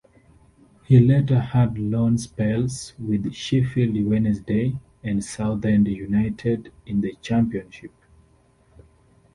He 0.85 0.99
later 0.99 1.37
had 1.39 1.77
loan 1.77 2.17
spells 2.17 2.95
with 2.97 3.35
Sheffield 3.35 4.03
Wednesday 4.03 4.79
and 5.03 5.23
Southend 5.23 5.87
United 5.89 6.71
in 6.87 7.01
the 7.01 7.15
Championship. 7.21 7.91